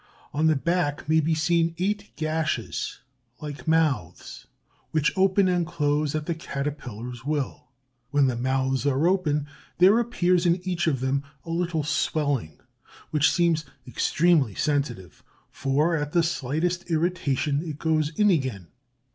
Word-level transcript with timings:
On 0.33 0.47
the 0.47 0.55
back 0.55 1.07
may 1.07 1.19
be 1.19 1.35
seen 1.35 1.75
eight 1.77 2.09
gashes, 2.15 3.01
like 3.39 3.67
mouths, 3.67 4.47
which 4.89 5.15
open 5.15 5.47
and 5.47 5.63
close 5.63 6.15
at 6.15 6.25
the 6.25 6.33
Caterpillar's 6.33 7.23
will. 7.23 7.67
When 8.09 8.25
the 8.25 8.35
mouths 8.35 8.83
are 8.87 9.07
open 9.07 9.45
there 9.77 9.99
appears 9.99 10.47
in 10.47 10.59
each 10.67 10.87
of 10.87 11.01
them 11.01 11.21
a 11.45 11.51
little 11.51 11.83
swelling, 11.83 12.59
which 13.11 13.31
seems 13.31 13.63
extremely 13.87 14.55
sensitive, 14.55 15.23
for 15.51 15.95
at 15.95 16.13
the 16.13 16.23
slightest 16.23 16.89
irritation 16.89 17.61
it 17.61 17.77
goes 17.77 18.09
in 18.09 18.31
again. 18.31 18.69